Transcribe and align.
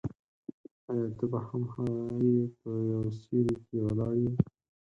آیا 0.89 1.07
ته 1.17 1.25
به 1.31 1.39
هم 1.47 1.63
هغه 1.73 2.15
یې 2.33 2.39
په 2.59 2.69
یو 2.91 3.01
سیوري 3.19 3.55
کې 3.65 3.75
ولاړ 3.85 4.13
یې. 4.23 4.31